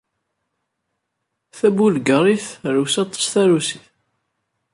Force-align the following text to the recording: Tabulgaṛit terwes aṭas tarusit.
Tabulgaṛit 1.57 2.45
terwes 2.61 2.95
aṭas 3.03 3.25
tarusit. 3.33 3.85